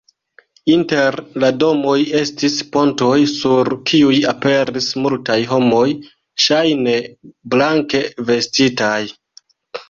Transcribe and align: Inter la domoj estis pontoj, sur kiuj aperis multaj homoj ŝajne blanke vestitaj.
Inter 0.75 1.17
la 1.41 1.49
domoj 1.63 1.97
estis 2.19 2.55
pontoj, 2.75 3.17
sur 3.33 3.69
kiuj 3.91 4.15
aperis 4.31 4.87
multaj 5.03 5.37
homoj 5.53 5.83
ŝajne 6.47 6.97
blanke 7.57 8.03
vestitaj. 8.33 8.99